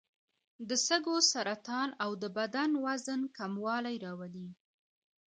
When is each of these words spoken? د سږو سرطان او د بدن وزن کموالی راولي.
د 0.67 0.69
سږو 0.85 1.15
سرطان 1.31 1.89
او 2.03 2.11
د 2.21 2.23
بدن 2.37 2.69
وزن 2.85 3.21
کموالی 3.37 3.95
راولي. 4.05 4.47